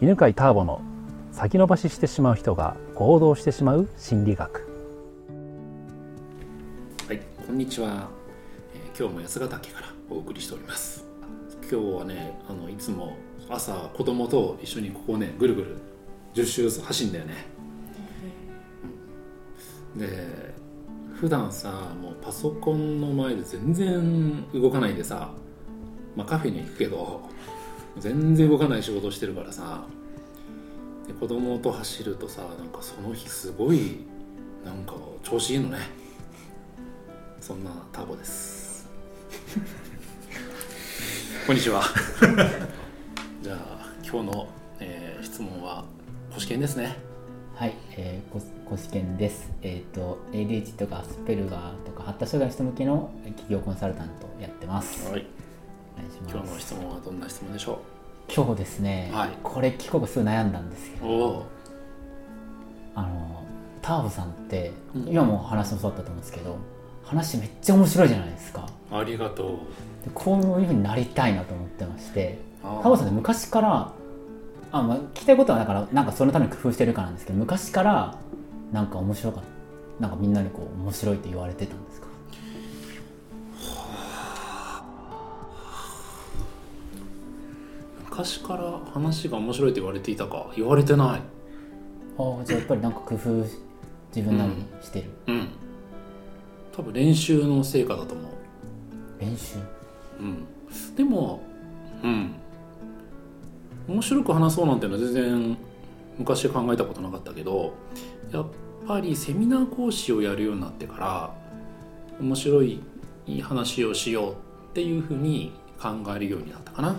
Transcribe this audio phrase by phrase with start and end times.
[0.00, 0.80] 犬飼ターボの
[1.32, 4.68] 先延ばししてしまう人が行動してしまう心理学。
[7.08, 8.08] はい、こんにちは、
[8.76, 11.04] えー今日も八ヶ岳からお送りしております。
[11.68, 13.16] 今日はねあのいつも
[13.48, 15.76] 朝子供と一緒にここねぐるぐる
[16.34, 17.34] 10周走んだよね、
[19.96, 20.00] うん。
[20.00, 20.54] で
[21.20, 25.32] 普段さもうパソコンの前で全然動かないでさ、
[26.14, 27.20] まあ、カフェに行くけど
[27.96, 29.84] 全然動かない仕事してるからさ
[31.06, 34.00] で子供と走るとさなんかその日すごい
[34.64, 35.78] なんか調子いいのね
[37.40, 38.88] そんなターボです
[41.46, 41.82] こんにちは
[43.42, 44.48] じゃあ今日の、
[44.80, 45.84] えー質問は
[46.30, 47.08] 星健ですね
[47.58, 49.50] はい、えー、ココシケンです。
[49.62, 55.10] えっ、と ADHD とかアスペルガーとか発達障害の人向けの企業コンサルタントやってます。
[55.10, 55.26] はい。
[56.30, 57.80] 今日の質問はどんな質問でしょ
[58.34, 59.30] 今日ですね、はい。
[59.42, 61.46] これ聞こうかすごい悩んだんですけど、
[62.94, 63.44] あの
[63.80, 65.08] ターボさんって、うん。
[65.08, 66.56] 今も話もそうだったと思うんですけど、
[67.04, 68.66] 話めっちゃ面白いじゃないですか。
[68.92, 69.48] ありがとう。
[70.04, 73.92] でこういうふうになりたいなと思ってまして、ターボさんって昔から
[74.72, 78.18] あ、まあ、聞きたいことはだからなんかそのために工夫してるからなんですけど昔から
[78.72, 82.07] なんか面白かったなんかみんなにこう面白いって言われてたんですか？
[88.18, 91.20] 昔から話が面白いと言われていたか言われてない。
[92.18, 93.28] ああじゃあやっぱりなんか工夫
[94.12, 95.48] 自分なりにしてる、うん。
[96.76, 98.32] 多分練習の成果だと思う。
[99.20, 99.58] 練習？
[100.18, 100.44] うん。
[100.96, 101.40] でも
[102.02, 102.34] うん。
[103.86, 105.56] 面白く話そうなんていうのは全然
[106.18, 107.72] 昔考えたことなかったけど
[108.32, 108.46] やっ
[108.88, 111.34] ぱりセミナー講師をやるようになってから
[112.20, 112.80] 面白い
[113.28, 114.34] いい話をしようっ
[114.74, 116.96] ていうふうに考えるようになったかな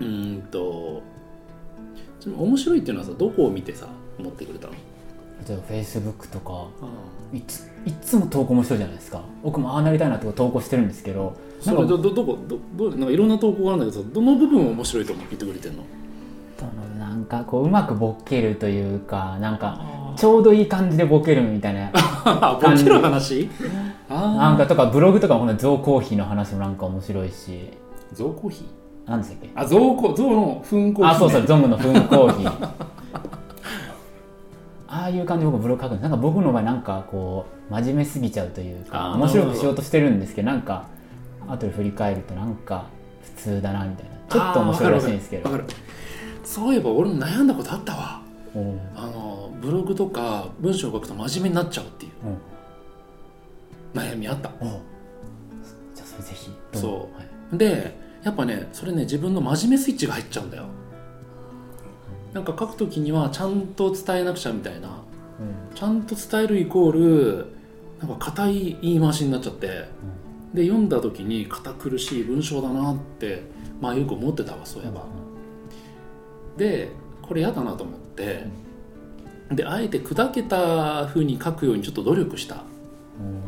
[0.00, 0.06] うん。
[0.06, 1.02] うーんと
[2.26, 3.86] 面白いっていうのはさどこを見てさ
[4.18, 4.72] 思ってくれたの？
[5.46, 6.68] 例えばフェイスブックとか
[7.32, 9.22] いついつも投稿面白いじゃないですか。
[9.42, 11.36] 僕もああなりたいなって投稿してるんですけど
[11.66, 12.38] なんかどどどこ？
[12.48, 15.84] どどなんかいろんな投稿があるんだけどさどの部分を面白いと思ってくれてんの？
[16.58, 19.84] そのなんかこううまくボケるというかなんか
[20.16, 23.48] ちょうどいい感じでボケるみたいな あボケる話？
[24.08, 27.70] あ なんかとかブログとかもウコーヒーの話もなんか面白いし。
[28.12, 29.10] ゾウコーヒー？
[29.10, 29.50] 何でしたっけ？
[29.54, 32.68] あの糞コーヒー、ね、あそうそうゾムのフンコーヒー。
[34.88, 36.02] ああいう感じで僕ブログ書くんです。
[36.02, 40.84] なんか僕の場合なんかこう真面目すぎちゃうというか面白くしようとしてるんですけどなんか
[41.48, 42.84] 後で振り返るとなんか
[43.36, 44.10] 普通だなみたいな。
[44.28, 45.50] ちょっと面白いらしいんですけど。
[46.44, 48.20] そういえば俺も悩んだことあったわ。
[48.94, 49.13] あの
[49.64, 52.12] ブログとか文章を書くと真面目になっちゃうっていう。
[53.94, 54.00] うん。
[54.00, 54.50] 悩みあった。
[54.60, 56.50] おじゃあそれぜひ。
[56.72, 56.90] どそう。
[56.90, 57.22] ぞは
[57.54, 57.58] い。
[57.58, 60.64] でやっぱねそれね自分の真面目スイッチが入っちゃうんだよ。
[62.32, 64.88] なんか書くときにはちゃんと伝えなくちゃみたいな。
[64.88, 65.74] うん。
[65.74, 67.46] ちゃんと伝えるイコール
[68.00, 69.88] なんか硬い言い回しになっちゃって。
[70.54, 73.42] で読んだ時に堅苦しい文章だなって
[73.80, 75.04] まあよく思ってたわそういえば、
[76.56, 78.46] でこれ嫌だなと思って
[79.56, 83.40] であえて砕けた風に書くようにちょっと努力した、うん、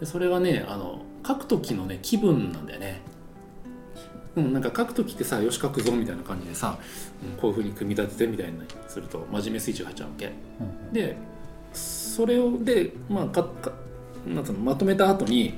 [0.00, 3.00] でそれはねあの書く時のね気分なんだよね。
[4.36, 6.76] うん、なんか書く時ってさよし書くぞみたいな感じでさ、
[7.22, 8.58] うんこういうふうに組み立ててみたいに
[8.88, 10.26] すると真面目スイッチが入っちゃうわけ。
[10.26, 10.30] う
[10.90, 10.92] ん。
[10.92, 11.16] で
[11.72, 13.72] それをで、まあ、かか
[14.26, 15.54] なんつうのまとめた後に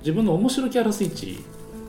[0.00, 1.44] 自分の面白キャラスイッチ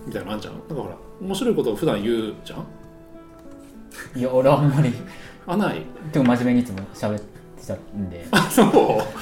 [0.05, 0.67] みたいなのあるじゃん。
[0.67, 4.19] だからほら面白いことを普段言うじゃん。
[4.19, 4.93] いや俺はあんまり
[5.45, 5.81] あない？
[6.11, 7.25] でも真面目にいつも喋って
[7.65, 8.25] ちゃうんで。
[8.31, 8.67] あそう。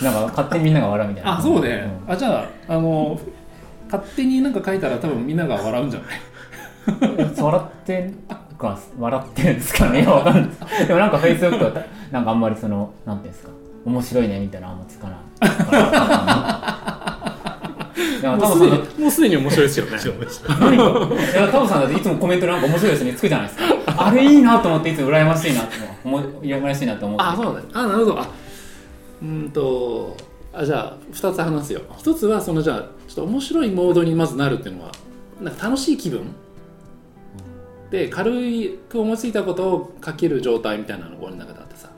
[0.04, 1.38] なんか勝手にみんなが笑うみたいな。
[1.38, 2.04] あそうね、ん。
[2.08, 3.20] あじゃああの
[3.92, 6.20] 勝手になんか書いたら多分みんなが笑うんじゃない？
[7.38, 8.14] 笑って
[8.58, 10.02] か笑ってるんですかね？
[10.02, 10.46] いやわかんない。
[10.46, 13.52] ですでもなんかフェイスブックはなんかあんまりそのなんていうんですか？
[13.86, 15.20] 面白いねみたいなのあんまつかない
[18.20, 19.98] いやもうすでタモさんだにもうすでに面白いですよね。
[20.60, 20.84] 何か
[21.32, 23.66] いやタモさんだっていつもコメントなんか面白いですねつくじゃないですか。
[24.08, 25.78] あれいいなと思っていつも羨ましいなって。
[25.78, 26.12] 思う
[26.42, 27.24] 羨ましいなと思って。
[27.24, 27.62] あそうだ。
[27.62, 28.20] ねあなるほど。
[28.20, 28.30] あ
[29.22, 30.18] うーんと
[30.54, 31.82] あじゃあ2つ話すよ。
[31.98, 34.92] 一つはそのじゃあちょっと面白いモードにまずなるっていうのは
[35.40, 36.34] なんか楽しい気分？
[37.90, 41.90] で軽く思いついたことを書ける状態みたいなのが俺の中であってさ、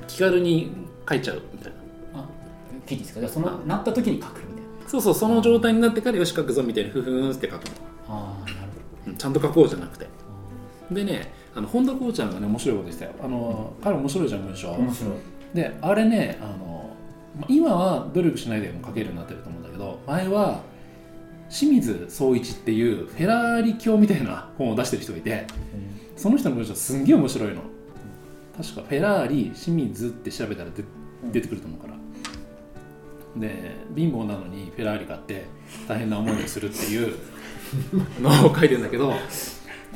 [0.00, 0.72] うん、気軽に
[1.08, 1.72] 書いちゃうみたい
[2.14, 2.20] な。
[2.22, 2.24] あ
[2.72, 3.20] 聞いていいですか？
[3.20, 4.88] じゃあそのなった時に書くみたいな。
[4.88, 7.70] そうそうその状態になってからよし書くぞみたいにふふーんって書くの、
[8.08, 8.56] ああなる
[9.08, 10.06] うんちゃんと書こうじゃなくて。
[10.90, 13.16] でねあの本田こうちゃんがね面白いこと言ってたよ。
[13.24, 14.70] あの、彼面白いじゃん文章。
[14.72, 15.14] 面白い。
[15.54, 16.90] であれねあの
[17.40, 20.60] まあ今は努力しないでも書けるようになってると思うんだけど前は
[21.48, 25.46] 清水総一っていうフェラーリ教みたいな本を出してる人がいて
[26.16, 27.62] その人の文章すんげえ面白いの。
[28.56, 30.84] 確かフェラーリ清水って調べたら出
[31.32, 31.94] 出てくると思うから。
[33.40, 35.44] で貧乏なのにフェラーリ買って
[35.86, 37.16] 大変な思いをするっていう
[38.20, 39.12] のを書いてるんだけど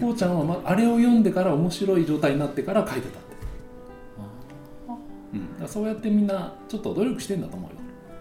[0.01, 3.37] こうちゃんは、ま、あれを読んでから面白い状態になってから書いてたって、
[5.35, 7.77] うん、だからそうやってみんなちょっと努力してんだと思うよ。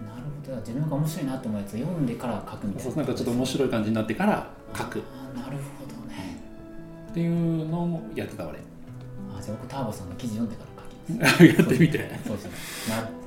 [0.08, 0.58] なるほど。
[0.58, 4.96] 自分が面白いなと思うやつを読んでから書くみたいなそうなんかちょっと面白い感じになってから書く。
[5.36, 6.42] なるほどね。
[7.10, 8.60] っていうのをやってた俺。
[9.38, 11.46] あじゃあ僕ターボさんの記事読んでから書きます。
[11.60, 12.20] やってみて。
[12.26, 13.20] そうですねなる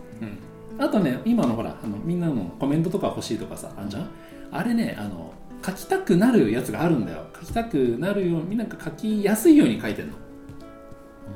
[0.79, 4.09] あとね今のほらあのみんなのコメントとか欲しいとかさあんじゃん。
[4.51, 5.33] あれねあの
[5.65, 7.27] 書きたくなるやつがあるんだよ。
[7.41, 10.15] 書きたくなるようになんか書きやすいように書いてるの。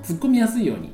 [0.02, 0.88] 突っ込みやすいように。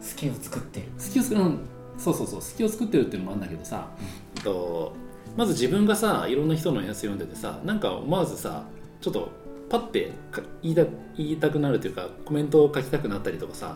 [0.00, 0.86] 好きを作ってる。
[0.98, 1.40] 隙を作る。
[1.40, 1.58] うん。
[1.98, 2.42] そうそうそう。
[2.42, 3.88] 隙を作ってるっていうのもあるんだけどさ、
[4.36, 4.94] えっと、
[5.36, 8.64] まず自分がさいろんな人のやつ読んでてさなんか思わずさ
[9.00, 9.30] ちょっと
[9.68, 10.84] パッてか言いた
[11.16, 13.72] 言いたくなるというかコメントを書きたくなったりとかさ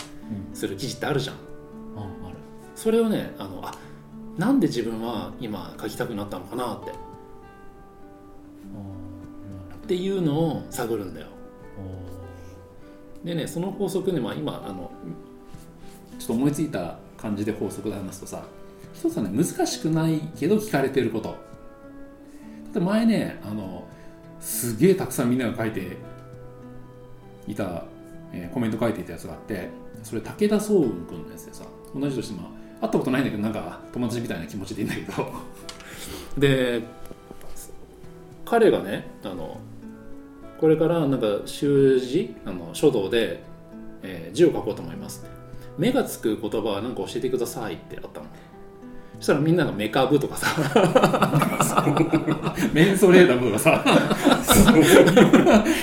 [0.50, 0.54] うん。
[0.54, 1.36] する記事ってあるじゃん。
[1.36, 1.38] あ
[2.26, 2.36] ある。
[2.74, 3.74] それをねあのあ
[4.38, 6.92] なんで自分は今書きたくなったのかなって
[8.60, 11.26] っあていうのを探るんだよ。
[13.24, 14.90] ーでねその法則ね、まあ、今あの
[16.18, 18.44] ちょっと思いついた感じで法則で話すとさ
[18.94, 21.28] 一つはね難しくないけど聞かれてること。
[21.28, 23.86] だって前ねあの
[24.40, 25.96] すげえたくさんみんなが書いて
[27.46, 27.84] いた、
[28.32, 29.68] えーコメント書いていたやつがあって
[30.02, 31.64] それ武田壮雲君のやつでさ
[31.94, 32.48] 同じとしてま
[32.80, 35.32] あ会ったことないんだけどなんか友達みたいな気持ちでいいんだけど。
[36.38, 36.82] で
[38.50, 39.60] 彼がねあの
[40.58, 43.44] これからなんか習字あの書道で、
[44.02, 45.30] えー字を書こうと思いますって。
[45.78, 48.26] 目がつく言葉は何か教えてくださいってあったの。
[49.18, 50.46] そしたらみんながメカブとかさ。
[52.74, 53.84] メンソレーダムとかさ。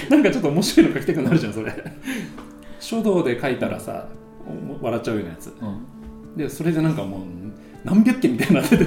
[0.09, 1.73] なんかちょっと面白いの書きたくなるじゃんそれ。
[2.79, 4.07] 書道で書いたらさ
[4.81, 5.53] お笑っちゃうようなやつ。
[5.61, 6.37] うん。
[6.37, 7.21] でそれでなんかもう
[7.83, 8.85] 何百件みたいになってて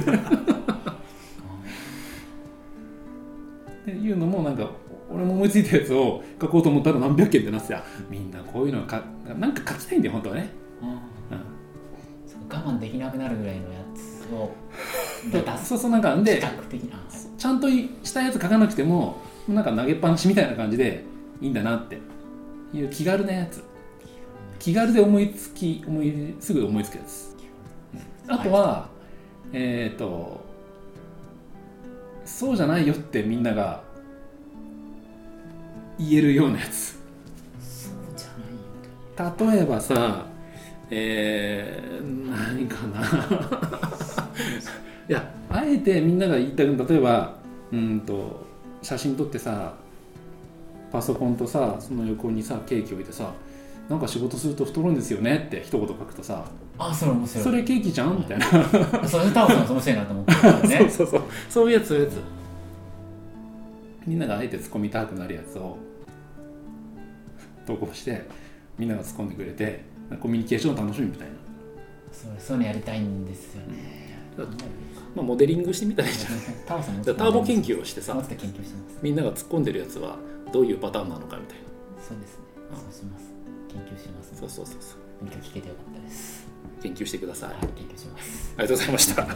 [3.83, 4.71] っていうのもなんか
[5.11, 7.83] 俺も思いついたやつを書こうと思ったら何百件ってなってた。
[8.09, 9.03] みんなこういうのか
[9.39, 10.51] なんか書きたいんだよ本当はね、
[10.83, 10.89] うん。
[12.49, 14.53] 我慢できなくなるぐらいのやつを
[15.31, 15.67] で出す？
[15.67, 16.99] そうそうなんかで比較的な。
[17.39, 19.19] ちゃんとしたやつ書かなくても
[19.49, 21.05] なんか投げっぱなしみたいな感じで
[21.41, 21.99] いいんだなって。
[22.73, 23.65] いう気軽なやつ。
[24.61, 27.35] 気軽で思いつき思いすぐ思いつくやつ。
[28.29, 28.89] あとは、
[29.53, 30.41] えっ、と
[32.39, 33.83] そうじゃないよってみんなが
[35.99, 36.99] 言えるようなやつ。
[37.61, 38.29] そうじゃ
[39.29, 40.27] ないよ例えばさ
[40.91, 43.01] えー、何かな。
[45.09, 47.35] いやあえてみんなが言いたく例えば
[47.73, 48.47] うんと
[48.81, 49.75] 写真撮ってさ
[50.91, 53.33] パソコンとさその横にさケーキ置いてさ
[53.91, 56.45] なんか仕事すると太るんですよねって一言書くとさ
[56.79, 58.17] あそれ面白いそれケーキじゃん？
[58.19, 58.47] みたいな。
[59.09, 61.23] それタオさん面白いなと思ってねそうそうそう。
[61.51, 62.15] そういうやつそういうやつ。
[64.07, 65.77] みんながあえて突っ込みたくなるやつを
[67.67, 68.23] 投稿して
[68.79, 69.83] みんなが突っ込んでくれて
[70.21, 71.35] コミュニケーションを楽しむみたいな、
[72.13, 74.17] それそういうのやりたいんですよね。
[75.15, 76.33] まあ、モデリングしてみたらいいじゃん。
[76.67, 78.17] タオさんターボ研究をしてさ
[79.03, 80.17] みんなが突っ込んでるやつは
[80.53, 81.65] どういうパターンなのかみたいな。
[82.03, 82.45] そうですね。
[82.71, 83.30] そうします
[83.73, 85.25] 研究しますそうそうそうそう。
[85.25, 86.49] 勉強聞けてよかったです。
[86.83, 88.55] 研究してください、はい研究します。
[88.57, 89.27] ありがとうございました。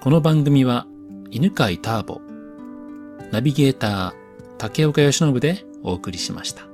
[0.00, 0.86] この番組は
[1.30, 2.20] 犬飼ターボ、
[3.30, 4.12] ナビゲーター
[4.58, 6.71] 竹岡由伸でお送りしました。